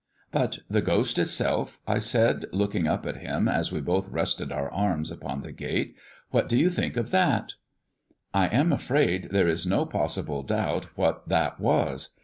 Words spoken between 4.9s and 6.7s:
upon the gate. "What do